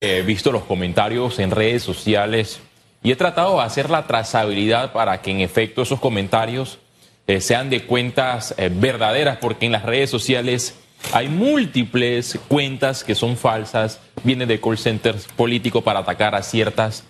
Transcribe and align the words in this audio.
He 0.00 0.22
visto 0.22 0.52
los 0.52 0.62
comentarios 0.62 1.40
en 1.40 1.50
redes 1.50 1.82
sociales 1.82 2.60
y 3.02 3.10
he 3.10 3.16
tratado 3.16 3.56
de 3.56 3.64
hacer 3.64 3.90
la 3.90 4.06
trazabilidad 4.06 4.92
para 4.92 5.20
que 5.22 5.32
en 5.32 5.40
efecto 5.40 5.82
esos 5.82 5.98
comentarios 5.98 6.78
eh, 7.26 7.40
sean 7.40 7.68
de 7.68 7.84
cuentas 7.84 8.54
eh, 8.58 8.70
verdaderas, 8.72 9.38
porque 9.38 9.66
en 9.66 9.72
las 9.72 9.82
redes 9.82 10.08
sociales 10.08 10.76
hay 11.12 11.28
múltiples 11.28 12.38
cuentas 12.46 13.02
que 13.02 13.16
son 13.16 13.36
falsas, 13.36 13.98
vienen 14.22 14.46
de 14.46 14.60
call 14.60 14.78
centers 14.78 15.26
políticos 15.26 15.82
para 15.82 15.98
atacar 15.98 16.36
a 16.36 16.44
ciertas 16.44 17.02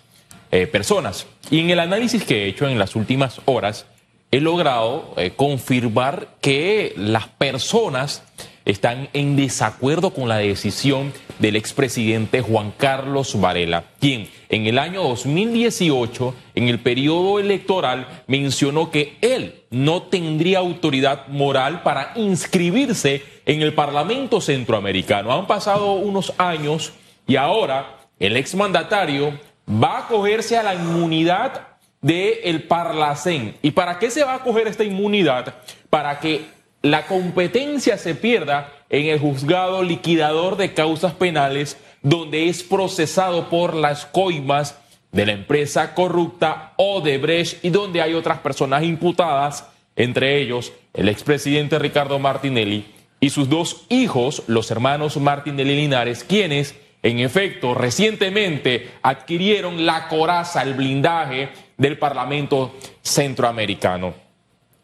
eh, 0.51 0.67
personas. 0.67 1.27
Y 1.51 1.61
en 1.61 1.69
el 1.69 1.81
análisis 1.81 2.25
que 2.25 2.45
he 2.45 2.47
hecho 2.47 2.67
en 2.67 2.79
las 2.79 2.97
últimas 2.97 3.43
horas, 3.45 3.85
he 4.31 4.41
logrado 4.41 5.15
confirmar 5.37 6.37
que 6.41 6.95
las 6.97 7.29
personas 7.29 8.23
están 8.69 9.09
en 9.15 9.35
desacuerdo 9.35 10.11
con 10.11 10.29
la 10.29 10.37
decisión 10.37 11.13
del 11.39 11.57
expresidente 11.57 12.43
Juan 12.43 12.73
Carlos 12.77 13.41
Varela, 13.41 13.85
quien 13.99 14.29
en 14.51 14.67
el 14.67 14.79
año 14.79 15.03
2018, 15.03 16.35
en 16.55 16.69
el 16.69 16.79
periodo 16.79 17.39
electoral, 17.41 18.23
mencionó 18.27 18.91
que 18.91 19.17
él 19.23 19.63
no 19.71 20.03
tendría 20.03 20.59
autoridad 20.59 21.29
moral 21.29 21.83
para 21.83 22.13
inscribirse 22.15 23.23
en 23.47 23.63
el 23.63 23.73
Parlamento 23.73 24.41
Centroamericano. 24.41 25.33
Han 25.33 25.47
pasado 25.47 25.95
unos 25.95 26.35
años 26.37 26.93
y 27.27 27.37
ahora 27.37 27.97
el 28.19 28.37
exmandatario 28.37 29.33
va 29.67 29.97
a 29.97 30.01
acogerse 30.01 30.59
a 30.59 30.63
la 30.63 30.75
inmunidad 30.75 31.69
del 32.03 32.35
el 32.45 32.63
Parlacén. 32.65 33.57
¿Y 33.63 33.71
para 33.71 33.99
qué 33.99 34.11
se 34.11 34.25
va 34.25 34.33
a 34.33 34.37
acoger 34.37 34.67
esta 34.67 34.85
inmunidad? 34.85 35.55
Para 35.89 36.21
que 36.21 36.58
la 36.83 37.07
competencia 37.07 37.99
se 37.99 38.15
pierda 38.15 38.73
en 38.89 39.07
el 39.07 39.19
juzgado 39.19 39.83
liquidador 39.83 40.57
de 40.57 40.75
causas 40.75 41.13
penales, 41.15 41.77
donde 42.03 42.49
es 42.49 42.63
procesado 42.63 43.49
por 43.51 43.75
las 43.75 44.07
coimas 44.07 44.79
de 45.11 45.27
la 45.27 45.33
empresa 45.33 45.95
corrupta 45.95 46.75
Odebrecht 46.77 47.65
y 47.65 47.71
donde 47.71 48.03
hay 48.03 48.15
otras 48.15 48.39
personas 48.39 48.85
imputadas, 48.85 49.67
entre 49.97 50.41
ellos 50.41 50.73
el 50.95 51.09
expresidente 51.09 51.79
Ricardo 51.79 52.19
Martinelli 52.19 52.87
y 53.21 53.31
sus 53.31 53.49
dos 53.49 53.85
hijos, 53.89 54.45
los 54.47 54.71
hermanos 54.71 55.17
Martinelli 55.17 55.75
Linares, 55.75 56.23
quienes 56.23 56.77
en 57.03 57.19
efecto 57.19 57.75
recientemente 57.75 58.91
adquirieron 59.03 59.87
la 59.87 60.09
coraza, 60.09 60.63
el 60.63 60.75
blindaje 60.75 61.49
del 61.77 61.99
Parlamento 61.99 62.75
Centroamericano. 63.03 64.28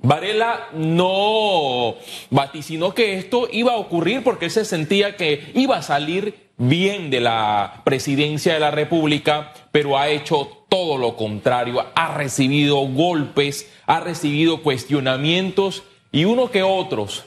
Varela 0.04 0.68
no 0.74 1.96
vaticinó 2.28 2.94
que 2.94 3.16
esto 3.16 3.48
iba 3.50 3.72
a 3.72 3.78
ocurrir 3.78 4.22
porque 4.22 4.44
él 4.44 4.50
se 4.50 4.66
sentía 4.66 5.16
que 5.16 5.50
iba 5.54 5.78
a 5.78 5.82
salir 5.82 6.50
bien 6.58 7.08
de 7.08 7.20
la 7.20 7.80
presidencia 7.84 8.52
de 8.52 8.60
la 8.60 8.70
República, 8.70 9.54
pero 9.72 9.98
ha 9.98 10.08
hecho 10.08 10.64
todo 10.68 10.98
lo 10.98 11.16
contrario, 11.16 11.86
ha 11.94 12.14
recibido 12.14 12.76
golpes, 12.86 13.72
ha 13.86 14.00
recibido 14.00 14.62
cuestionamientos 14.62 15.84
y 16.12 16.26
uno 16.26 16.50
que 16.50 16.62
otros 16.62 17.24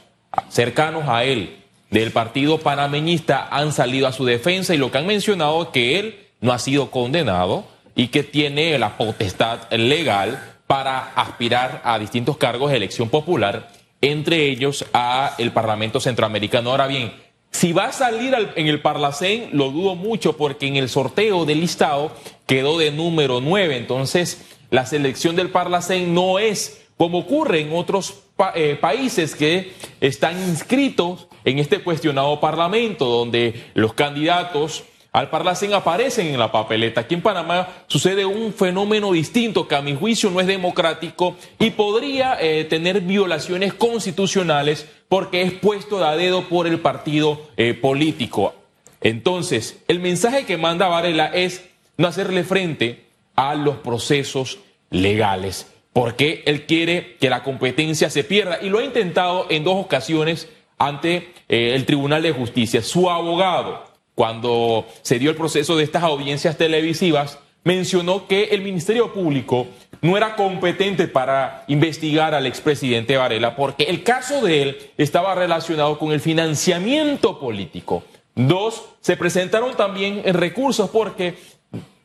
cercanos 0.49 1.05
a 1.07 1.23
él 1.23 1.57
del 1.89 2.11
partido 2.11 2.59
panameñista 2.59 3.47
han 3.49 3.73
salido 3.73 4.05
a 4.05 4.13
su 4.13 4.23
defensa 4.23 4.75
y 4.75 4.77
lo 4.77 4.91
que 4.91 4.99
han 4.99 5.07
mencionado 5.07 5.63
es 5.63 5.69
que 5.69 5.99
él 5.99 6.27
no 6.41 6.53
ha 6.53 6.59
sido 6.59 6.91
condenado 6.91 7.65
y 7.95 8.09
que 8.09 8.21
tiene 8.21 8.77
la 8.77 8.97
potestad 8.97 9.71
legal 9.71 10.56
para 10.67 11.13
aspirar 11.15 11.81
a 11.83 11.97
distintos 11.97 12.37
cargos 12.37 12.69
de 12.69 12.77
elección 12.77 13.09
popular, 13.09 13.71
entre 14.01 14.45
ellos 14.45 14.85
a 14.93 15.33
el 15.37 15.51
Parlamento 15.51 15.99
Centroamericano. 15.99 16.69
Ahora 16.71 16.87
bien, 16.87 17.13
si 17.51 17.73
va 17.73 17.85
a 17.85 17.93
salir 17.93 18.35
en 18.55 18.67
el 18.67 18.81
Parlacén, 18.81 19.49
lo 19.53 19.71
dudo 19.71 19.95
mucho 19.95 20.37
porque 20.37 20.67
en 20.67 20.75
el 20.75 20.89
sorteo 20.89 21.45
del 21.45 21.61
listado 21.61 22.11
quedó 22.45 22.77
de 22.77 22.91
número 22.91 23.41
9. 23.41 23.77
Entonces, 23.77 24.45
la 24.69 24.85
selección 24.85 25.35
del 25.35 25.49
Parlacén 25.49 26.13
no 26.13 26.37
es 26.37 26.85
como 26.97 27.19
ocurre 27.19 27.61
en 27.61 27.73
otros 27.73 28.23
eh, 28.55 28.77
países 28.79 29.35
que 29.35 29.73
están 30.01 30.37
inscritos 30.37 31.27
en 31.45 31.59
este 31.59 31.79
cuestionado 31.79 32.39
Parlamento, 32.39 33.05
donde 33.05 33.69
los 33.73 33.93
candidatos 33.93 34.83
al 35.17 35.31
Parlacén 35.31 35.73
aparecen 35.73 36.27
en 36.27 36.37
la 36.37 36.51
papeleta. 36.51 37.01
Aquí 37.01 37.15
en 37.15 37.23
Panamá 37.23 37.69
sucede 37.87 38.23
un 38.23 38.53
fenómeno 38.53 39.13
distinto 39.13 39.67
que 39.67 39.73
a 39.73 39.81
mi 39.81 39.95
juicio 39.95 40.29
no 40.29 40.39
es 40.39 40.45
democrático 40.45 41.35
y 41.57 41.71
podría 41.71 42.37
eh, 42.39 42.65
tener 42.65 43.01
violaciones 43.01 43.73
constitucionales 43.73 44.87
porque 45.09 45.41
es 45.41 45.53
puesto 45.53 46.05
a 46.05 46.15
dedo 46.15 46.43
por 46.43 46.67
el 46.67 46.79
partido 46.81 47.41
eh, 47.57 47.73
político. 47.73 48.53
Entonces, 49.01 49.79
el 49.87 49.99
mensaje 50.01 50.45
que 50.45 50.57
manda 50.57 50.87
Varela 50.87 51.25
es 51.33 51.67
no 51.97 52.07
hacerle 52.07 52.43
frente 52.43 53.05
a 53.35 53.55
los 53.55 53.77
procesos 53.77 54.59
legales, 54.91 55.65
porque 55.93 56.43
él 56.45 56.67
quiere 56.67 57.15
que 57.19 57.31
la 57.31 57.41
competencia 57.41 58.11
se 58.11 58.23
pierda 58.23 58.59
y 58.61 58.69
lo 58.69 58.77
ha 58.77 58.83
intentado 58.83 59.47
en 59.49 59.63
dos 59.63 59.83
ocasiones 59.83 60.47
ante 60.77 61.33
eh, 61.49 61.73
el 61.73 61.85
Tribunal 61.87 62.21
de 62.21 62.33
Justicia. 62.33 62.83
Su 62.83 63.09
abogado, 63.09 63.86
cuando 64.17 64.87
se 65.03 65.19
dio 65.19 65.29
el 65.29 65.35
proceso 65.35 65.77
de 65.77 65.83
estas 65.83 66.01
audiencias 66.01 66.57
televisivas, 66.57 67.37
mencionó 67.63 68.27
que 68.27 68.45
el 68.45 68.63
Ministerio 68.63 69.13
Público 69.13 69.67
no 70.01 70.17
era 70.17 70.35
competente 70.35 71.07
para 71.07 71.63
investigar 71.67 72.33
al 72.33 72.47
expresidente 72.47 73.15
Varela 73.15 73.55
porque 73.55 73.83
el 73.83 74.01
caso 74.01 74.43
de 74.43 74.63
él 74.63 74.77
estaba 74.97 75.35
relacionado 75.35 75.99
con 75.99 76.13
el 76.13 76.19
financiamiento 76.19 77.39
político. 77.39 78.05
Dos, 78.33 78.85
se 79.01 79.17
presentaron 79.17 79.77
también 79.77 80.23
recursos 80.33 80.89
porque 80.89 81.35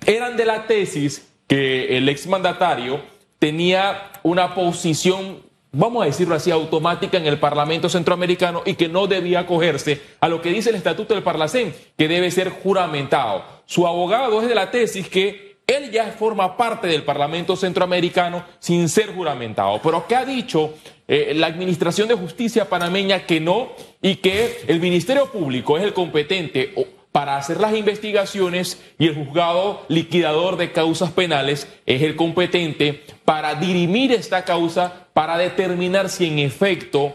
eran 0.05 0.37
de 0.37 0.45
la 0.45 0.67
tesis 0.67 1.27
que 1.47 1.97
el 1.97 2.11
exmandatario 2.11 3.01
tenía 3.39 4.11
una 4.23 4.55
posición 4.55 5.39
vamos 5.73 6.03
a 6.03 6.07
decirlo 6.07 6.35
así, 6.35 6.51
automática 6.51 7.17
en 7.17 7.27
el 7.27 7.41
Parlamento 7.41 7.89
Centroamericano 7.89 8.63
y 8.65 8.75
que 8.75 8.89
no 8.89 9.07
debía 9.07 9.41
acogerse 9.41 10.01
a 10.21 10.29
lo 10.29 10.41
que 10.41 10.51
dice 10.51 10.71
el 10.71 10.77
Estatuto 10.77 11.15
del 11.15 11.23
Parlacén, 11.23 11.75
que 11.97 12.09
debe 12.09 12.31
ser 12.31 12.51
juramentado. 12.51 13.43
Su 13.65 13.87
abogado 13.87 14.43
es 14.43 14.49
de 14.49 14.55
la 14.55 14.71
tesis 14.71 15.09
que 15.09 15.57
él 15.67 15.91
ya 15.91 16.07
forma 16.13 16.57
parte 16.57 16.87
del 16.87 17.05
Parlamento 17.05 17.57
Centroamericano 17.57 18.45
sin 18.59 18.89
ser 18.89 19.15
juramentado. 19.15 19.81
Pero 19.83 20.07
¿qué 20.07 20.17
ha 20.17 20.25
dicho 20.25 20.75
eh, 21.09 21.33
la 21.35 21.47
Administración 21.47 22.09
de 22.09 22.15
Justicia 22.15 22.69
panameña 22.69 23.25
que 23.25 23.41
no 23.41 23.71
y 24.03 24.17
que 24.17 24.65
el 24.67 24.81
Ministerio 24.81 25.31
Público 25.31 25.79
es 25.79 25.85
el 25.85 25.95
competente 25.95 26.75
para 27.13 27.37
hacer 27.37 27.61
las 27.61 27.75
investigaciones 27.75 28.81
y 28.99 29.07
el 29.07 29.15
juzgado 29.15 29.85
liquidador 29.89 30.57
de 30.57 30.73
causas 30.73 31.11
penales 31.11 31.69
es 31.85 32.03
el 32.03 32.17
competente 32.17 33.05
para 33.27 33.55
dirimir 33.55 34.13
esta 34.13 34.45
causa, 34.45 35.07
para 35.13 35.37
determinar 35.37 36.09
si 36.09 36.27
en 36.27 36.39
efecto 36.39 37.15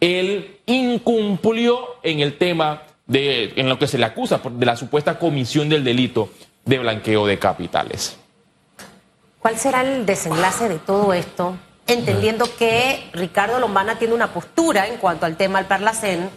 él 0.00 0.58
incumplió 0.66 1.80
en 2.02 2.20
el 2.20 2.36
tema 2.36 2.82
de 3.06 3.54
en 3.56 3.70
lo 3.70 3.78
que 3.78 3.86
se 3.86 3.96
le 3.96 4.04
acusa 4.04 4.40
de 4.44 4.66
la 4.66 4.76
supuesta 4.76 5.18
comisión 5.18 5.70
del 5.70 5.82
delito 5.82 6.28
de 6.66 6.78
blanqueo 6.78 7.26
de 7.26 7.38
capitales. 7.38 8.18
¿Cuál 9.40 9.56
será 9.56 9.80
el 9.80 10.04
desenlace 10.04 10.68
de 10.68 10.78
todo 10.78 11.14
esto? 11.14 11.56
Entendiendo 11.86 12.44
que 12.58 13.08
Ricardo 13.14 13.58
Lombana 13.58 13.98
tiene 13.98 14.12
una 14.12 14.34
postura 14.34 14.86
en 14.88 14.98
cuanto 14.98 15.24
al 15.24 15.38
tema 15.38 15.58
del 15.58 15.68
Parlacén 15.68 16.28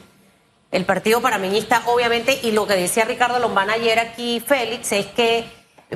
el 0.72 0.86
Partido 0.86 1.22
Panameñista, 1.22 1.84
obviamente, 1.88 2.40
y 2.44 2.52
lo 2.52 2.66
que 2.66 2.76
decía 2.76 3.06
Ricardo 3.06 3.40
Lombana 3.40 3.74
ayer 3.74 4.00
aquí, 4.00 4.40
Félix, 4.40 4.94
es 4.94 5.06
que 5.08 5.44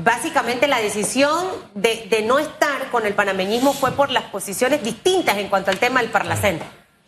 básicamente 0.01 0.67
la 0.67 0.81
decisión 0.81 1.47
de, 1.73 2.23
no 2.25 2.39
estar 2.39 2.91
con 2.91 3.05
el 3.05 3.13
panameñismo 3.13 3.73
fue 3.73 3.93
por 3.93 4.11
las 4.11 4.23
posiciones 4.23 4.83
distintas 4.83 5.37
en 5.37 5.47
cuanto 5.47 5.71
al 5.71 5.79
tema 5.79 6.01
del 6.01 6.11
Parlacén. 6.11 6.59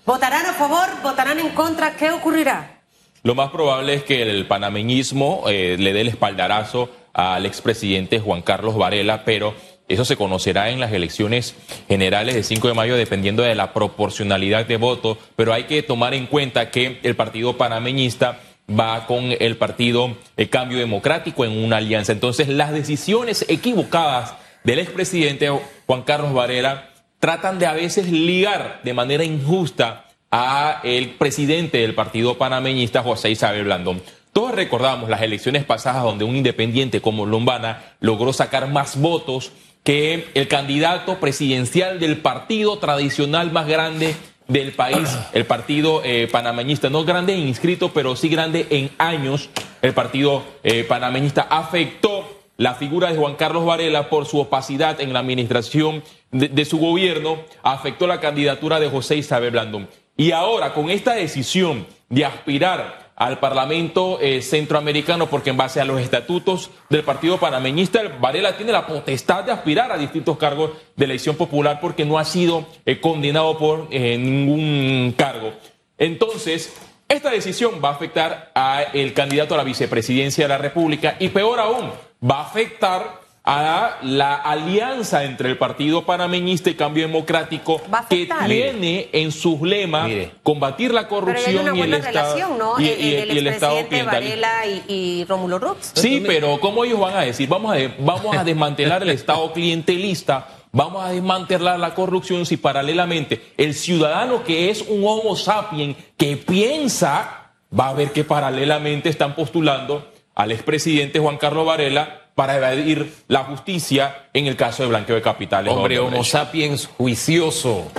¿Votarán 0.05 0.45
a 0.45 0.53
favor? 0.53 0.87
¿Votarán 1.03 1.39
en 1.39 1.49
contra? 1.49 1.97
¿Qué 1.97 2.11
ocurrirá? 2.11 2.79
Lo 3.23 3.35
más 3.35 3.51
probable 3.51 3.95
es 3.95 4.03
que 4.03 4.21
el 4.21 4.47
panameñismo 4.47 5.43
eh, 5.47 5.75
le 5.77 5.91
dé 5.91 6.01
el 6.01 6.07
espaldarazo 6.07 6.89
al 7.11 7.45
expresidente 7.45 8.19
Juan 8.19 8.41
Carlos 8.41 8.77
Varela, 8.77 9.25
pero 9.25 9.53
eso 9.87 10.05
se 10.05 10.17
conocerá 10.17 10.69
en 10.69 10.79
las 10.79 10.91
elecciones 10.91 11.55
generales 11.87 12.35
de 12.35 12.43
5 12.43 12.67
de 12.67 12.73
mayo 12.73 12.97
dependiendo 12.97 13.43
de 13.43 13.55
la 13.55 13.73
proporcionalidad 13.73 14.65
de 14.65 14.77
votos, 14.77 15.17
pero 15.35 15.53
hay 15.53 15.63
que 15.63 15.83
tomar 15.83 16.13
en 16.13 16.27
cuenta 16.27 16.71
que 16.71 16.99
el 17.03 17.15
partido 17.15 17.57
panameñista 17.57 18.39
va 18.69 19.05
con 19.05 19.33
el 19.39 19.55
partido 19.57 20.17
el 20.35 20.49
Cambio 20.49 20.77
Democrático 20.77 21.45
en 21.45 21.51
una 21.63 21.77
alianza. 21.77 22.11
Entonces, 22.11 22.49
las 22.49 22.71
decisiones 22.71 23.45
equivocadas 23.47 24.33
del 24.63 24.79
expresidente 24.79 25.49
Juan 25.85 26.01
Carlos 26.01 26.33
Varela 26.33 26.89
tratan 27.19 27.59
de 27.59 27.65
a 27.65 27.73
veces 27.73 28.11
ligar 28.11 28.81
de 28.83 28.93
manera 28.93 29.23
injusta 29.23 30.05
a 30.29 30.81
el 30.83 31.11
presidente 31.11 31.77
del 31.77 31.95
partido 31.95 32.37
panameñista, 32.37 33.01
José 33.01 33.31
Isabel 33.31 33.63
Blandón. 33.63 34.01
Todos 34.33 34.53
recordamos 34.53 35.09
las 35.09 35.21
elecciones 35.21 35.63
pasadas 35.63 36.03
donde 36.03 36.25
un 36.25 36.35
independiente 36.35 37.01
como 37.01 37.25
Lombana 37.25 37.95
logró 38.01 38.33
sacar 38.33 38.69
más 38.69 38.99
votos 38.99 39.51
que 39.87 40.27
el 40.33 40.49
candidato 40.49 41.17
presidencial 41.17 41.97
del 41.97 42.17
partido 42.17 42.77
tradicional 42.77 43.53
más 43.53 43.67
grande 43.67 44.17
del 44.49 44.73
país, 44.73 45.17
el 45.33 45.45
partido 45.45 46.01
eh, 46.03 46.27
panameñista, 46.29 46.89
no 46.89 47.05
grande 47.05 47.33
en 47.33 47.47
inscrito, 47.47 47.93
pero 47.93 48.17
sí 48.17 48.27
grande 48.27 48.67
en 48.69 48.89
años, 48.97 49.49
el 49.81 49.93
partido 49.93 50.43
eh, 50.63 50.83
panameñista 50.83 51.43
afectó 51.43 52.25
la 52.57 52.75
figura 52.75 53.09
de 53.09 53.17
Juan 53.17 53.35
Carlos 53.35 53.63
Varela 53.63 54.09
por 54.09 54.25
su 54.25 54.39
opacidad 54.39 54.99
en 54.99 55.13
la 55.13 55.19
administración 55.19 56.03
de, 56.31 56.65
su 56.65 56.79
gobierno, 56.79 57.37
afectó 57.63 58.07
la 58.07 58.19
candidatura 58.19 58.81
de 58.81 58.89
José 58.89 59.15
Isabel 59.15 59.51
Blandón. 59.51 59.87
Y 60.17 60.31
ahora, 60.31 60.73
con 60.73 60.89
esta 60.89 61.13
decisión 61.13 61.87
de 62.09 62.25
aspirar 62.25 63.06
al 63.17 63.39
Parlamento 63.39 64.19
eh, 64.21 64.43
Centroamericano, 64.43 65.27
porque 65.27 65.49
en 65.49 65.57
base 65.57 65.81
a 65.81 65.85
los 65.85 65.99
estatutos 65.99 66.69
del 66.89 67.03
Partido 67.03 67.39
Panameñista, 67.39 68.01
Varela 68.21 68.55
tiene 68.55 68.71
la 68.71 68.85
potestad 68.85 69.43
de 69.43 69.51
aspirar 69.51 69.91
a 69.91 69.97
distintos 69.97 70.37
cargos 70.37 70.71
de 70.95 71.05
elección 71.05 71.35
popular 71.35 71.79
porque 71.81 72.05
no 72.05 72.19
ha 72.19 72.25
sido 72.25 72.67
eh, 72.85 73.01
condenado 73.01 73.57
por 73.57 73.87
eh, 73.89 74.19
ningún 74.19 75.15
cargo. 75.17 75.51
Entonces, 75.97 76.77
esta 77.09 77.31
decisión 77.31 77.81
va 77.83 77.89
a 77.89 77.93
afectar 77.93 78.51
al 78.53 79.13
candidato 79.13 79.55
a 79.55 79.57
la 79.57 79.63
vicepresidencia 79.63 80.43
de 80.45 80.49
la 80.49 80.59
República 80.59 81.15
y 81.19 81.29
peor 81.29 81.59
aún, 81.59 81.89
va 82.23 82.41
a 82.41 82.43
afectar 82.43 83.26
a 83.49 83.99
la 84.01 84.35
alianza 84.35 85.23
entre 85.23 85.47
el 85.47 85.57
Partido 85.57 86.05
Panameñista 86.05 86.69
y 86.69 86.75
Cambio 86.75 87.07
Democrático 87.07 87.81
que 88.09 88.27
tiene 88.45 89.07
en 89.13 89.31
sus 89.31 89.61
lemas 89.61 90.11
combatir 90.43 90.93
la 90.93 91.07
corrupción 91.07 91.77
y 91.77 91.81
el 91.81 91.93
Estado 91.93 92.57
¿no? 92.57 92.77
y, 92.77 92.89
el, 92.89 93.47
Estado 93.47 93.77
Varela 94.05 94.65
y, 94.89 95.23
Rómulo 95.29 95.59
Rux. 95.59 95.93
Sí, 95.95 96.21
pero 96.27 96.59
¿cómo 96.59 96.83
ellos 96.83 96.99
van 96.99 97.15
a 97.15 97.21
decir? 97.21 97.47
Vamos 97.47 97.73
a, 97.73 97.79
vamos 97.99 98.35
a 98.35 98.43
desmantelar 98.43 99.01
el 99.03 99.11
Estado 99.11 99.53
clientelista 99.53 100.49
vamos 100.73 101.05
a 101.05 101.11
desmantelar 101.11 101.79
la 101.79 101.95
corrupción 101.95 102.45
si 102.45 102.57
paralelamente 102.57 103.41
el 103.55 103.73
ciudadano 103.73 104.43
que 104.43 104.69
es 104.69 104.81
un 104.81 105.05
homo 105.05 105.37
sapiens 105.37 105.95
que 106.17 106.35
piensa 106.35 107.53
va 107.77 107.87
a 107.87 107.93
ver 107.93 108.11
que 108.11 108.25
paralelamente 108.25 109.07
están 109.07 109.33
postulando 109.33 110.11
al 110.35 110.51
expresidente 110.51 111.19
Juan 111.19 111.37
Carlos 111.37 111.65
Varela 111.65 112.26
para 112.37 112.57
evadir 112.57 113.11
la 113.29 113.45
justicia 113.45 114.27
en 114.31 114.45
el 114.45 114.55
caso 114.55 114.83
de 114.83 114.89
blanqueo 114.89 115.15
de 115.15 115.23
capitales. 115.23 115.73
Hombre, 115.73 115.97
Homo 115.97 116.23
sapiens 116.23 116.85
juicioso. 116.85 117.91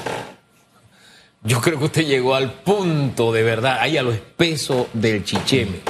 Yo 1.43 1.61
creo 1.61 1.77
que 1.81 1.87
usted 1.87 2.07
llegó 2.07 2.37
al 2.37 2.53
punto 2.53 3.33
de 3.33 3.43
verdad, 3.43 3.79
ahí 3.81 3.97
a 3.97 4.03
lo 4.05 4.13
espeso 4.13 4.89
del 4.93 5.25
chicheme. 5.25 5.81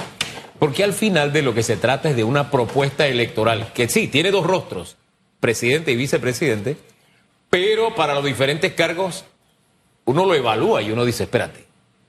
Porque 0.58 0.82
al 0.82 0.94
final 0.94 1.30
de 1.30 1.42
lo 1.42 1.52
que 1.52 1.62
se 1.62 1.76
trata 1.76 2.08
es 2.08 2.16
de 2.16 2.24
una 2.24 2.50
propuesta 2.50 3.06
electoral 3.06 3.70
que 3.74 3.86
sí, 3.86 4.08
tiene 4.08 4.30
dos 4.30 4.46
rostros, 4.46 4.96
presidente 5.40 5.92
y 5.92 5.96
vicepresidente, 5.96 6.78
pero 7.50 7.94
para 7.94 8.14
los 8.14 8.24
diferentes 8.24 8.72
cargos 8.72 9.26
uno 10.06 10.24
lo 10.24 10.34
evalúa 10.34 10.80
y 10.80 10.90
uno 10.90 11.04
dice, 11.04 11.24
espérate, 11.24 11.66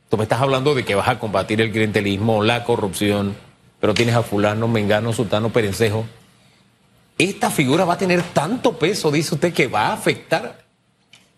tú 0.07 0.15
me 0.15 0.23
estás 0.23 0.39
hablando 0.39 0.73
de 0.73 0.85
que 0.85 0.95
vas 0.95 1.09
a 1.09 1.19
combatir 1.19 1.59
el 1.59 1.73
clientelismo, 1.73 2.41
la 2.43 2.63
corrupción, 2.63 3.35
pero 3.81 3.93
tienes 3.93 4.15
a 4.15 4.23
fulano, 4.23 4.69
mengano, 4.69 5.11
sultano, 5.11 5.49
perencejo 5.49 6.05
esta 7.19 7.51
figura 7.51 7.85
va 7.85 7.93
a 7.93 7.97
tener 7.97 8.23
tanto 8.23 8.79
peso, 8.79 9.11
dice 9.11 9.35
usted, 9.35 9.53
que 9.53 9.67
va 9.67 9.87
a 9.87 9.93
afectar 9.93 10.63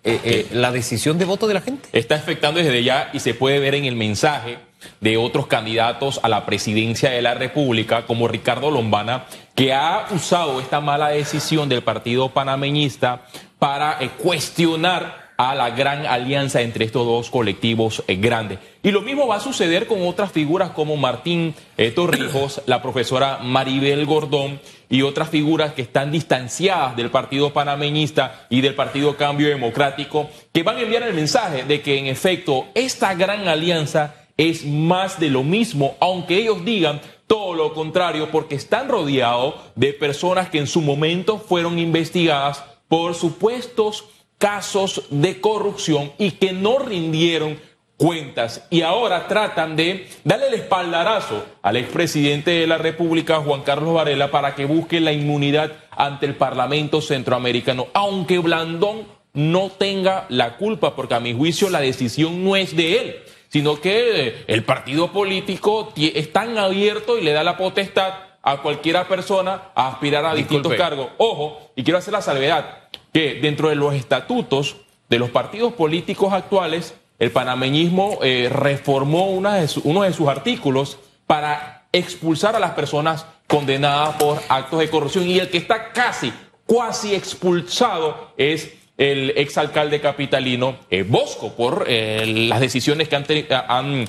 eh, 0.03 0.19
eh, 0.23 0.47
la 0.53 0.71
decisión 0.71 1.17
de 1.17 1.25
voto 1.25 1.47
de 1.47 1.55
la 1.55 1.61
gente. 1.61 1.89
Está 1.91 2.15
afectando 2.15 2.59
desde 2.59 2.83
ya 2.83 3.09
y 3.13 3.19
se 3.19 3.33
puede 3.33 3.59
ver 3.59 3.75
en 3.75 3.85
el 3.85 3.95
mensaje 3.95 4.59
de 4.99 5.17
otros 5.17 5.47
candidatos 5.47 6.19
a 6.23 6.29
la 6.29 6.45
presidencia 6.45 7.09
de 7.09 7.21
la 7.21 7.33
República, 7.33 8.05
como 8.05 8.27
Ricardo 8.27 8.69
Lombana, 8.71 9.25
que 9.55 9.73
ha 9.73 10.07
usado 10.11 10.59
esta 10.59 10.81
mala 10.81 11.09
decisión 11.09 11.67
del 11.67 11.83
partido 11.83 12.29
panameñista 12.29 13.25
para 13.57 13.97
eh, 13.99 14.09
cuestionar 14.17 15.20
a 15.49 15.55
la 15.55 15.71
gran 15.71 16.05
alianza 16.05 16.61
entre 16.61 16.85
estos 16.85 17.03
dos 17.03 17.31
colectivos 17.31 18.03
eh, 18.07 18.15
grandes. 18.17 18.59
Y 18.83 18.91
lo 18.91 19.01
mismo 19.01 19.25
va 19.27 19.37
a 19.37 19.39
suceder 19.39 19.87
con 19.87 20.05
otras 20.05 20.31
figuras 20.31 20.69
como 20.69 20.97
Martín 20.97 21.55
eh, 21.77 21.89
Torrijos, 21.89 22.61
la 22.67 22.81
profesora 22.83 23.39
Maribel 23.41 24.05
Gordón 24.05 24.59
y 24.87 25.01
otras 25.01 25.29
figuras 25.29 25.73
que 25.73 25.81
están 25.81 26.11
distanciadas 26.11 26.95
del 26.95 27.09
Partido 27.09 27.53
Panameñista 27.53 28.45
y 28.49 28.61
del 28.61 28.75
Partido 28.75 29.17
Cambio 29.17 29.47
Democrático, 29.47 30.29
que 30.53 30.61
van 30.61 30.77
a 30.77 30.81
enviar 30.81 31.03
el 31.03 31.15
mensaje 31.15 31.63
de 31.63 31.81
que 31.81 31.97
en 31.97 32.05
efecto 32.05 32.67
esta 32.75 33.15
gran 33.15 33.47
alianza 33.47 34.15
es 34.37 34.63
más 34.63 35.19
de 35.19 35.29
lo 35.29 35.43
mismo, 35.43 35.95
aunque 35.99 36.37
ellos 36.37 36.63
digan 36.63 37.01
todo 37.25 37.55
lo 37.55 37.73
contrario, 37.73 38.29
porque 38.29 38.55
están 38.55 38.89
rodeados 38.89 39.55
de 39.75 39.93
personas 39.93 40.49
que 40.49 40.59
en 40.59 40.67
su 40.67 40.81
momento 40.81 41.39
fueron 41.39 41.79
investigadas 41.79 42.63
por 42.87 43.15
supuestos 43.15 44.05
casos 44.41 45.03
de 45.11 45.39
corrupción 45.39 46.13
y 46.17 46.31
que 46.31 46.51
no 46.51 46.79
rindieron 46.79 47.59
cuentas. 47.95 48.65
Y 48.71 48.81
ahora 48.81 49.27
tratan 49.27 49.75
de 49.75 50.07
darle 50.23 50.47
el 50.47 50.55
espaldarazo 50.55 51.45
al 51.61 51.77
expresidente 51.77 52.49
de 52.49 52.65
la 52.65 52.79
República, 52.79 53.37
Juan 53.37 53.61
Carlos 53.61 53.93
Varela, 53.93 54.31
para 54.31 54.55
que 54.55 54.65
busque 54.65 54.99
la 54.99 55.11
inmunidad 55.11 55.73
ante 55.91 56.25
el 56.25 56.33
Parlamento 56.33 57.01
Centroamericano, 57.01 57.89
aunque 57.93 58.39
Blandón 58.39 59.05
no 59.33 59.69
tenga 59.69 60.25
la 60.29 60.57
culpa, 60.57 60.95
porque 60.95 61.13
a 61.13 61.19
mi 61.19 61.35
juicio 61.35 61.69
la 61.69 61.79
decisión 61.79 62.43
no 62.43 62.55
es 62.55 62.75
de 62.75 62.99
él, 62.99 63.15
sino 63.49 63.79
que 63.79 64.43
el 64.47 64.63
partido 64.63 65.11
político 65.11 65.93
es 65.95 66.33
tan 66.33 66.57
abierto 66.57 67.19
y 67.19 67.21
le 67.21 67.31
da 67.31 67.43
la 67.43 67.57
potestad 67.57 68.13
a 68.41 68.57
cualquiera 68.63 69.07
persona 69.07 69.69
a 69.75 69.89
aspirar 69.89 70.25
a 70.25 70.33
distintos 70.33 70.73
cargos. 70.73 71.09
Ojo, 71.19 71.71
y 71.75 71.83
quiero 71.83 71.99
hacer 71.99 72.13
la 72.13 72.23
salvedad, 72.23 72.80
que 73.13 73.35
dentro 73.35 73.69
de 73.69 73.75
los 73.75 73.93
estatutos 73.93 74.77
de 75.09 75.19
los 75.19 75.29
partidos 75.29 75.73
políticos 75.73 76.31
actuales, 76.31 76.95
el 77.19 77.31
panameñismo 77.31 78.19
eh, 78.23 78.49
reformó 78.49 79.29
uno 79.29 79.51
de 79.51 80.13
sus 80.13 80.27
artículos 80.27 80.97
para 81.27 81.85
expulsar 81.91 82.55
a 82.55 82.59
las 82.59 82.71
personas 82.71 83.25
condenadas 83.45 84.15
por 84.15 84.41
actos 84.47 84.79
de 84.79 84.89
corrupción 84.89 85.27
y 85.27 85.37
el 85.37 85.49
que 85.49 85.57
está 85.57 85.91
casi, 85.91 86.31
cuasi 86.65 87.13
expulsado 87.13 88.31
es 88.37 88.73
el 88.97 89.33
exalcalde 89.35 89.99
capitalino 89.99 90.77
eh, 90.89 91.03
Bosco 91.03 91.53
por 91.55 91.85
eh, 91.87 92.25
las 92.47 92.61
decisiones 92.61 93.09
que 93.09 93.17
han, 93.17 94.05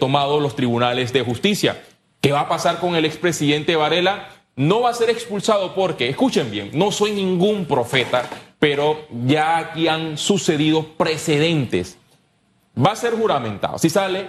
tomado 0.00 0.40
los 0.40 0.56
tribunales 0.56 1.12
de 1.12 1.20
justicia. 1.20 1.82
¿Qué 2.22 2.32
va 2.32 2.40
a 2.40 2.48
pasar 2.48 2.78
con 2.78 2.96
el 2.96 3.04
expresidente 3.04 3.76
Varela? 3.76 4.37
No 4.58 4.80
va 4.80 4.90
a 4.90 4.94
ser 4.94 5.08
expulsado 5.08 5.72
porque, 5.72 6.08
escuchen 6.08 6.50
bien, 6.50 6.70
no 6.74 6.90
soy 6.90 7.12
ningún 7.12 7.64
profeta, 7.64 8.28
pero 8.58 9.06
ya 9.24 9.56
aquí 9.56 9.86
han 9.86 10.18
sucedido 10.18 10.84
precedentes. 10.96 11.96
Va 12.76 12.92
a 12.92 12.96
ser 12.96 13.14
juramentado. 13.14 13.78
Si 13.78 13.88
sale, 13.88 14.28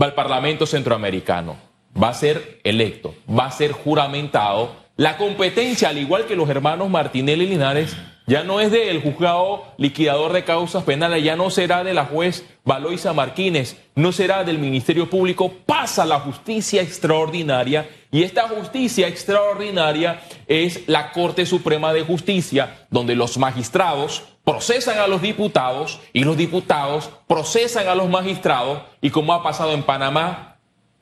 va 0.00 0.06
al 0.06 0.14
Parlamento 0.14 0.66
Centroamericano, 0.66 1.56
va 2.00 2.10
a 2.10 2.14
ser 2.14 2.60
electo, 2.64 3.14
va 3.28 3.46
a 3.46 3.50
ser 3.50 3.72
juramentado. 3.72 4.76
La 4.98 5.16
competencia, 5.16 5.88
al 5.88 5.96
igual 5.96 6.26
que 6.26 6.36
los 6.36 6.50
hermanos 6.50 6.90
Martinelli 6.90 7.44
y 7.44 7.48
Linares, 7.48 7.96
ya 8.26 8.42
no 8.42 8.60
es 8.60 8.70
del 8.70 9.00
juzgado 9.00 9.62
liquidador 9.78 10.32
de 10.32 10.44
causas 10.44 10.82
penales, 10.82 11.22
ya 11.22 11.36
no 11.36 11.48
será 11.48 11.84
de 11.84 11.94
la 11.94 12.04
juez 12.04 12.44
Valoisa 12.64 13.12
Martínez, 13.12 13.80
no 13.94 14.10
será 14.10 14.42
del 14.42 14.58
Ministerio 14.58 15.08
Público, 15.08 15.52
pasa 15.64 16.04
la 16.04 16.20
justicia 16.20 16.82
extraordinaria 16.82 17.88
y 18.16 18.22
esta 18.22 18.48
justicia 18.48 19.08
extraordinaria 19.08 20.22
es 20.46 20.88
la 20.88 21.12
Corte 21.12 21.44
Suprema 21.44 21.92
de 21.92 22.02
Justicia, 22.02 22.86
donde 22.88 23.14
los 23.14 23.36
magistrados 23.36 24.22
procesan 24.42 24.98
a 24.98 25.06
los 25.06 25.20
diputados 25.20 26.00
y 26.14 26.24
los 26.24 26.38
diputados 26.38 27.10
procesan 27.28 27.88
a 27.88 27.94
los 27.94 28.08
magistrados 28.08 28.80
y 29.02 29.10
como 29.10 29.34
ha 29.34 29.42
pasado 29.42 29.72
en 29.72 29.82
Panamá, 29.82 30.56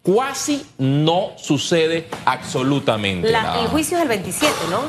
casi 0.04 0.66
no 0.76 1.34
sucede 1.36 2.08
absolutamente 2.24 3.30
nada. 3.30 3.60
El 3.60 3.68
juicio 3.68 3.96
es 3.98 4.02
el 4.02 4.08
27, 4.08 4.52
¿no? 4.68 4.80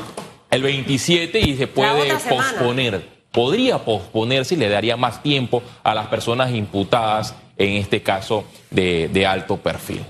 el 0.50 0.62
27 0.62 1.38
y 1.38 1.56
se 1.56 1.68
puede 1.68 2.12
posponer. 2.28 3.08
Podría 3.30 3.84
posponerse 3.84 4.56
y 4.56 4.58
le 4.58 4.68
daría 4.68 4.96
más 4.96 5.22
tiempo 5.22 5.62
a 5.84 5.94
las 5.94 6.08
personas 6.08 6.52
imputadas, 6.52 7.36
en 7.56 7.74
este 7.74 8.02
caso 8.02 8.44
de, 8.70 9.26
alto 9.28 9.58
perfil. 9.58 10.04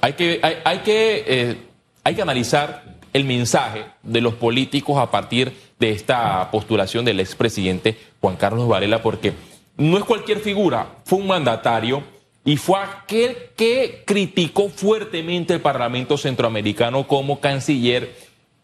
Hay 0.00 0.14
que, 0.14 0.40
hay, 0.42 0.78
que, 0.78 1.24
eh, 1.26 1.56
hay 2.02 2.14
que 2.14 2.22
analizar 2.22 2.84
el 3.12 3.24
mensaje 3.24 3.84
de 4.02 4.20
los 4.20 4.34
políticos 4.34 4.98
a 4.98 5.10
partir 5.10 5.52
de 5.78 5.90
esta 5.90 6.50
postulación 6.50 7.04
del 7.04 7.20
expresidente 7.20 7.96
Juan 8.20 8.36
Carlos 8.36 8.68
Varela, 8.68 9.02
porque 9.02 9.32
no 9.76 9.98
es 9.98 10.04
cualquier 10.04 10.40
figura, 10.40 10.86
fue 11.04 11.18
un 11.18 11.26
mandatario 11.26 12.02
y 12.44 12.56
fue 12.56 12.78
aquel 12.78 13.36
que 13.56 14.02
criticó 14.04 14.68
fuertemente 14.68 15.54
el 15.54 15.60
Parlamento 15.60 16.18
Centroamericano 16.18 17.06
como 17.06 17.40
canciller 17.40 18.14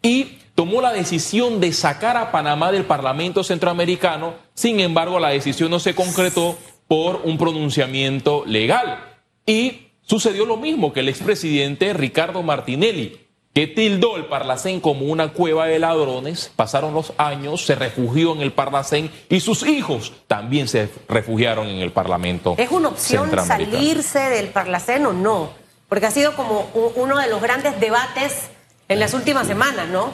y 0.02 0.38
tomó 0.54 0.80
la 0.80 0.92
decisión 0.92 1.60
de 1.60 1.72
sacar 1.72 2.16
a 2.16 2.32
Panamá 2.32 2.72
del 2.72 2.84
Parlamento 2.84 3.42
Centroamericano, 3.42 4.34
sin 4.54 4.80
embargo 4.80 5.18
la 5.18 5.30
decisión 5.30 5.70
no 5.70 5.80
se 5.80 5.94
concretó 5.94 6.58
por 6.86 7.22
un 7.24 7.38
pronunciamiento 7.38 8.44
legal. 8.46 9.04
Y 9.46 9.89
sucedió 10.10 10.44
lo 10.44 10.56
mismo 10.56 10.92
que 10.92 11.00
el 11.00 11.08
expresidente 11.08 11.92
Ricardo 11.94 12.42
Martinelli. 12.42 13.26
que 13.52 13.66
tildó 13.66 14.16
el 14.16 14.26
Parlacén 14.26 14.78
como 14.80 15.06
una 15.06 15.32
cueva 15.32 15.66
de 15.66 15.80
ladrones. 15.80 16.52
Pasaron 16.54 16.94
los 16.94 17.12
años, 17.18 17.66
se 17.66 17.74
refugió 17.74 18.32
en 18.32 18.42
el 18.42 18.52
Parlacén 18.52 19.10
y 19.28 19.40
sus 19.40 19.66
hijos 19.66 20.12
también 20.28 20.68
se 20.68 20.88
refugiaron 21.08 21.66
en 21.66 21.78
el 21.80 21.90
Parlamento. 21.90 22.54
¿Es 22.58 22.70
una 22.70 22.88
opción 22.90 23.28
salirse 23.44 24.20
del 24.20 24.48
Parlacén 24.50 25.04
o 25.04 25.12
no? 25.12 25.50
Porque 25.88 26.06
ha 26.06 26.12
sido 26.12 26.36
como 26.36 26.70
uno 26.94 27.18
de 27.18 27.28
los 27.28 27.42
grandes 27.42 27.80
debates 27.80 28.50
en 28.88 29.00
las 29.00 29.14
últimas 29.14 29.48
semanas, 29.48 29.88
¿no? 29.88 30.12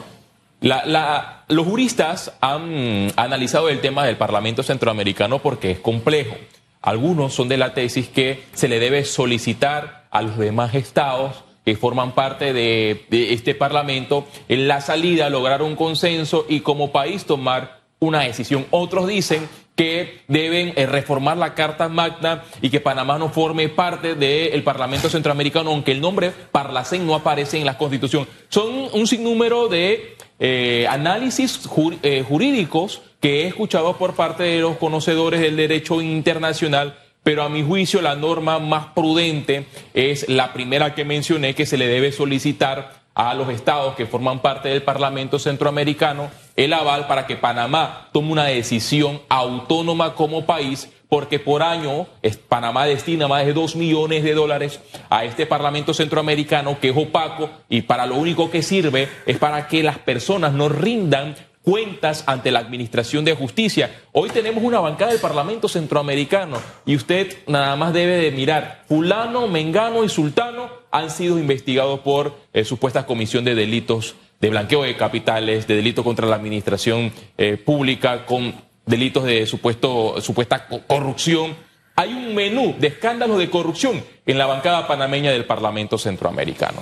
La- 0.61 0.83
la- 0.87 1.45
los 1.47 1.67
juristas 1.67 2.31
han 2.41 3.13
analizado 3.17 3.69
el 3.69 3.81
tema 3.81 4.03
del 4.03 4.17
Parlamento 4.17 4.63
Centroamericano 4.63 5.37
porque 5.37 5.69
es 5.69 5.79
complejo. 5.79 6.35
Algunos 6.81 7.33
son 7.33 7.49
de 7.49 7.57
la 7.57 7.73
tesis 7.73 8.07
que 8.07 8.43
se 8.53 8.67
le 8.67 8.79
debe 8.79 9.03
solicitar 9.05 10.07
a 10.11 10.21
los 10.21 10.37
demás 10.37 10.75
estados 10.75 11.43
que 11.65 11.75
forman 11.75 12.13
parte 12.13 12.53
de, 12.53 13.05
este 13.11 13.53
Parlamento 13.53 14.25
en 14.47 14.69
la 14.69 14.79
salida 14.79 15.29
lograr 15.29 15.61
un 15.61 15.75
consenso 15.75 16.45
y 16.47 16.61
como 16.61 16.93
país 16.93 17.25
tomar 17.25 17.81
una 17.99 18.21
decisión. 18.21 18.65
Otros 18.71 19.05
dicen 19.07 19.49
que 19.75 20.21
deben 20.29 20.71
eh, 20.77 20.85
reformar 20.85 21.35
la 21.35 21.55
Carta 21.55 21.89
Magna 21.89 22.43
y 22.61 22.69
que 22.69 22.79
Panamá 22.79 23.19
no 23.19 23.27
forme 23.29 23.67
parte 23.67 24.15
del 24.15 24.63
Parlamento 24.63 25.09
Centroamericano, 25.09 25.71
aunque 25.71 25.91
el 25.91 25.99
nombre 25.99 26.31
Parlacén 26.31 27.05
no 27.05 27.15
aparece 27.15 27.57
en 27.57 27.65
la 27.65 27.77
Constitución. 27.77 28.27
Son 28.47 28.87
un 28.93 29.05
sinnúmero 29.05 29.67
de 29.67 30.15
eh, 30.39 30.87
análisis 30.89 31.59
eh, 32.01 32.23
jurídicos 32.25 33.01
que 33.19 33.41
he 33.41 33.47
escuchado 33.47 33.97
por 33.97 34.15
parte 34.15 34.43
de 34.43 34.59
los 34.59 34.77
conocedores 34.77 35.41
del 35.41 35.57
derecho 35.57 36.01
internacional, 36.01 36.97
pero 37.23 37.43
a 37.43 37.49
mi 37.49 37.63
juicio 37.63 38.01
la 38.01 38.15
norma 38.15 38.59
más 38.59 38.87
prudente 38.95 39.65
es 39.93 40.29
la 40.29 40.53
primera 40.53 40.95
que 40.95 41.05
mencioné, 41.05 41.55
que 41.55 41.65
se 41.65 41.77
le 41.77 41.87
debe 41.87 42.11
solicitar 42.11 43.07
a 43.17 43.33
los 43.33 43.49
estados 43.49 43.95
que 43.95 44.05
forman 44.05 44.43
parte 44.43 44.69
del 44.69 44.83
Parlamento 44.83 45.39
Centroamericano 45.39 46.29
el 46.55 46.71
aval 46.71 47.07
para 47.07 47.25
que 47.25 47.35
Panamá 47.35 48.09
tome 48.13 48.31
una 48.31 48.45
decisión 48.45 49.19
autónoma 49.27 50.13
como 50.13 50.45
país, 50.45 50.89
porque 51.09 51.39
por 51.39 51.63
año 51.63 52.05
Panamá 52.47 52.85
destina 52.85 53.27
más 53.27 53.43
de 53.43 53.53
dos 53.53 53.75
millones 53.75 54.23
de 54.23 54.35
dólares 54.35 54.79
a 55.09 55.25
este 55.25 55.47
Parlamento 55.47 55.95
Centroamericano 55.95 56.79
que 56.79 56.89
es 56.89 56.97
opaco 56.97 57.49
y 57.69 57.81
para 57.81 58.05
lo 58.05 58.15
único 58.15 58.51
que 58.51 58.61
sirve 58.61 59.09
es 59.25 59.39
para 59.39 59.67
que 59.67 59.81
las 59.81 59.97
personas 59.97 60.53
no 60.53 60.69
rindan 60.69 61.35
cuentas 61.67 62.23
ante 62.27 62.49
la 62.49 62.59
Administración 62.59 63.25
de 63.25 63.33
Justicia. 63.35 63.91
Hoy 64.13 64.29
tenemos 64.29 64.63
una 64.63 64.79
bancada 64.79 65.11
del 65.11 65.19
Parlamento 65.19 65.67
Centroamericano 65.67 66.61
y 66.85 66.95
usted 66.95 67.39
nada 67.45 67.75
más 67.75 67.91
debe 67.91 68.15
de 68.15 68.31
mirar, 68.31 68.85
fulano, 68.87 69.49
mengano 69.49 70.05
y 70.05 70.07
sultano 70.07 70.69
han 70.91 71.09
sido 71.09 71.37
investigados 71.37 71.99
por 71.99 72.37
eh, 72.53 72.63
supuesta 72.63 73.05
comisión 73.05 73.43
de 73.43 73.53
delitos 73.53 74.15
de 74.39 74.49
blanqueo 74.49 74.83
de 74.83 74.95
capitales, 74.95 75.67
de 75.67 75.75
delito 75.75 76.05
contra 76.05 76.25
la 76.25 76.37
administración 76.37 77.11
eh, 77.37 77.57
pública, 77.57 78.25
con 78.25 78.55
delitos 78.85 79.25
de 79.25 79.45
supuesto, 79.45 80.21
supuesta 80.21 80.69
co- 80.69 80.83
corrupción. 80.87 81.53
Hay 81.97 82.13
un 82.13 82.33
menú 82.33 82.75
de 82.79 82.87
escándalos 82.87 83.39
de 83.39 83.49
corrupción 83.49 84.01
en 84.25 84.37
la 84.37 84.45
bancada 84.45 84.87
panameña 84.87 85.31
del 85.31 85.43
Parlamento 85.43 85.97
Centroamericano. 85.97 86.81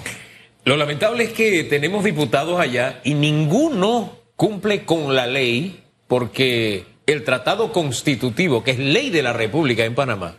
Lo 0.64 0.78
lamentable 0.78 1.24
es 1.24 1.34
que 1.34 1.64
tenemos 1.64 2.04
diputados 2.04 2.60
allá 2.60 3.00
y 3.04 3.16
ninguno 3.16 4.24
cumple 4.36 4.86
con 4.86 5.16
la 5.16 5.28
ley 5.28 5.84
porque 6.08 6.86
el 7.06 7.24
tratado 7.24 7.72
constitutivo, 7.72 8.64
que 8.64 8.72
es 8.72 8.80
ley 8.80 9.10
de 9.10 9.24
la 9.24 9.34
República 9.34 9.86
en 9.86 9.96
Panamá, 9.96 10.38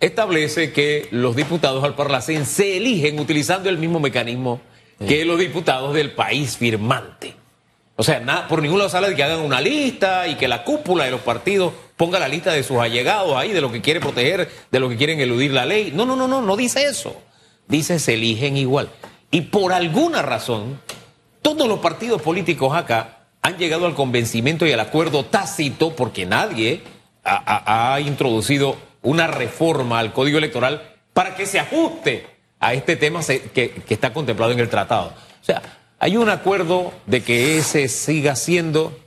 establece 0.00 0.72
que 0.72 1.08
los 1.10 1.36
diputados 1.36 1.82
al 1.84 1.94
Parlacén 1.94 2.46
se 2.46 2.76
eligen 2.76 3.18
utilizando 3.18 3.68
el 3.68 3.78
mismo 3.78 4.00
mecanismo 4.00 4.60
que 5.06 5.24
los 5.24 5.38
diputados 5.38 5.94
del 5.94 6.12
país 6.12 6.56
firmante. 6.56 7.34
O 7.96 8.02
sea, 8.02 8.20
nada, 8.20 8.46
por 8.46 8.60
ningún 8.60 8.78
lado 8.78 8.90
sale 8.90 9.08
de 9.08 9.16
que 9.16 9.22
hagan 9.22 9.40
una 9.40 9.60
lista 9.60 10.28
y 10.28 10.34
que 10.34 10.48
la 10.48 10.64
cúpula 10.64 11.04
de 11.04 11.10
los 11.10 11.22
partidos 11.22 11.72
ponga 11.96 12.18
la 12.18 12.28
lista 12.28 12.52
de 12.52 12.62
sus 12.62 12.78
allegados 12.78 13.34
ahí, 13.36 13.52
de 13.52 13.60
lo 13.62 13.72
que 13.72 13.80
quiere 13.80 14.00
proteger, 14.00 14.50
de 14.70 14.80
lo 14.80 14.88
que 14.88 14.96
quieren 14.96 15.18
eludir 15.20 15.52
la 15.52 15.64
ley. 15.64 15.92
No, 15.94 16.04
no, 16.04 16.14
no, 16.14 16.28
no, 16.28 16.42
no 16.42 16.56
dice 16.56 16.84
eso. 16.84 17.16
Dice 17.68 17.98
se 17.98 18.14
eligen 18.14 18.56
igual. 18.56 18.90
Y 19.30 19.42
por 19.42 19.72
alguna 19.72 20.22
razón, 20.22 20.78
todos 21.40 21.66
los 21.66 21.78
partidos 21.78 22.20
políticos 22.20 22.76
acá 22.76 23.15
han 23.46 23.58
llegado 23.58 23.86
al 23.86 23.94
convencimiento 23.94 24.66
y 24.66 24.72
al 24.72 24.80
acuerdo 24.80 25.24
tácito, 25.24 25.94
porque 25.94 26.26
nadie 26.26 26.80
ha, 27.22 27.96
introducido 28.00 28.76
una 29.02 29.28
reforma 29.28 30.00
al 30.00 30.12
código 30.12 30.38
electoral 30.38 30.82
para 31.12 31.36
que 31.36 31.46
se 31.46 31.60
ajuste 31.60 32.26
a 32.58 32.74
este 32.74 32.96
tema 32.96 33.20
que 33.54 33.84
está 33.88 34.12
contemplado 34.12 34.50
en 34.50 34.58
el 34.58 34.68
tratado. 34.68 35.12
O 35.40 35.44
sea, 35.44 35.62
hay 36.00 36.16
un 36.16 36.28
acuerdo 36.28 36.92
de 37.06 37.22
que 37.22 37.56
ese 37.56 37.86
siga 37.86 38.34
siendo 38.34 38.98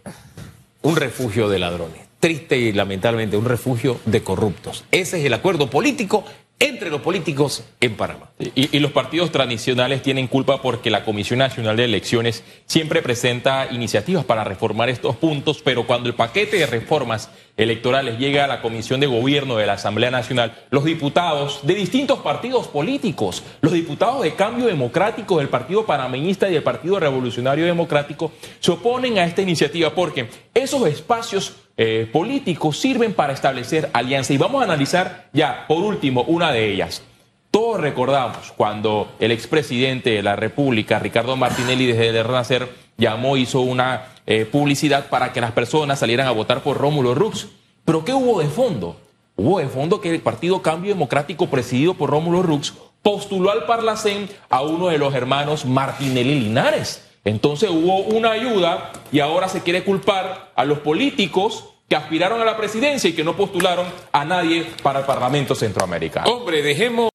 un 0.84 0.96
refugio 0.96 1.50
de 1.50 1.60
ladrones. 1.60 2.00
Triste 2.22 2.58
y 2.58 2.72
lamentablemente 2.72 3.36
un 3.36 3.44
refugio 3.44 4.00
de 4.06 4.24
corruptos. 4.24 4.86
Ese 4.92 5.20
es 5.20 5.26
el 5.26 5.34
acuerdo 5.34 5.70
político 5.70 6.24
entre 6.60 6.90
los 6.90 7.02
políticos 7.02 7.64
en 7.80 7.96
Panamá. 7.96 8.32
Y, 8.38 8.76
y 8.76 8.80
los 8.80 8.92
partidos 8.92 9.32
tradicionales 9.32 10.02
tienen 10.02 10.28
culpa 10.28 10.62
porque 10.62 10.90
la 10.90 11.06
Comisión 11.06 11.40
Nacional 11.40 11.78
de 11.78 11.86
Elecciones 11.86 12.44
siempre 12.66 13.02
presenta 13.02 13.68
iniciativas 13.72 14.26
para 14.26 14.44
reformar 14.44 14.90
estos 14.90 15.16
puntos, 15.16 15.62
pero 15.64 15.88
cuando 15.88 16.10
el 16.10 16.16
paquete 16.16 16.58
de 16.58 16.66
reformas 16.66 17.30
electorales 17.60 18.18
llega 18.18 18.46
a 18.46 18.48
la 18.48 18.62
Comisión 18.62 19.00
de 19.00 19.08
Gobierno 19.08 19.58
de 19.58 19.68
la 19.68 19.74
Asamblea 19.74 20.12
Nacional, 20.12 20.54
los 20.70 20.86
diputados 20.86 21.60
de 21.64 21.76
distintos 21.76 22.20
partidos 22.20 22.68
políticos, 22.68 23.44
los 23.62 23.74
diputados 23.74 24.24
de 24.24 24.36
Cambio 24.36 24.68
Democrático 24.68 25.40
del 25.40 25.50
Partido 25.50 25.86
Panameñista 25.86 26.50
y 26.50 26.54
del 26.54 26.64
Partido 26.64 27.00
Revolucionario 27.00 27.66
Democrático, 27.66 28.32
se 28.60 28.72
oponen 28.72 29.18
a 29.18 29.26
esta 29.26 29.42
iniciativa 29.42 29.94
porque 29.94 30.30
esos 30.54 30.88
espacios 30.88 31.54
eh, 31.82 32.10
políticos 32.12 32.78
sirven 32.78 33.14
para 33.14 33.32
establecer 33.32 33.90
alianza. 33.94 34.34
Y 34.34 34.38
vamos 34.38 34.60
a 34.62 34.66
analizar 34.66 35.30
ya, 35.32 35.64
por 35.66 35.78
último, 35.78 36.24
una 36.24 36.52
de 36.52 36.74
ellas. 36.74 37.02
Todos 37.52 37.80
recordamos 37.80 38.52
cuando 38.58 39.14
el 39.18 39.32
expresidente 39.32 40.10
de 40.10 40.22
la 40.22 40.36
República, 40.36 41.00
Ricardo 41.00 41.38
Martinelli, 41.38 41.86
desde 41.86 42.10
el 42.10 42.26
Renacer, 42.26 42.68
llamó, 42.98 43.38
hizo 43.38 43.62
una 43.62 44.08
eh, 44.28 44.44
publicidad 44.44 45.08
para 45.08 45.32
que 45.32 45.40
las 45.40 45.54
personas 45.54 46.00
salieran 46.00 46.28
a 46.28 46.32
votar 46.32 46.64
por 46.64 46.78
Rómulo 46.78 47.16
Rux. 47.16 47.48
Pero 47.86 48.04
¿qué 48.04 48.14
hubo 48.14 48.42
de 48.42 48.50
fondo? 48.50 48.98
Hubo 49.38 49.60
de 49.60 49.70
fondo 49.70 50.02
que 50.02 50.14
el 50.14 50.20
Partido 50.20 50.62
Cambio 50.62 50.94
Democrático, 50.94 51.48
presidido 51.48 51.94
por 51.94 52.10
Rómulo 52.10 52.44
Rux, 52.44 52.74
postuló 53.02 53.52
al 53.52 53.66
Parlacén 53.66 54.30
a 54.50 54.64
uno 54.64 54.90
de 54.90 54.98
los 54.98 55.16
hermanos 55.16 55.64
Martinelli 55.64 56.42
Linares. 56.42 57.09
Entonces 57.26 57.70
hubo 57.70 58.00
una 58.00 58.32
ayuda 58.32 58.92
y 59.12 59.20
ahora 59.20 59.50
se 59.50 59.62
quiere 59.62 59.84
culpar 59.84 60.52
a 60.56 60.66
los 60.66 60.80
políticos 60.80 61.66
que 61.90 61.96
aspiraron 61.96 62.40
a 62.40 62.46
la 62.46 62.56
presidencia 62.56 63.10
y 63.10 63.14
que 63.14 63.24
no 63.24 63.36
postularon 63.36 63.88
a 64.12 64.24
nadie 64.24 64.64
para 64.84 65.00
el 65.00 65.06
Parlamento 65.06 65.56
Centroamericano. 65.56 66.32
Hombre, 66.32 66.62
dejemos... 66.62 67.08